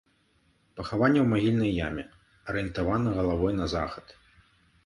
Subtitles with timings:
[0.79, 2.03] Пахаванне ў магільнай яме,
[2.55, 4.05] арыентавана галавой на захад.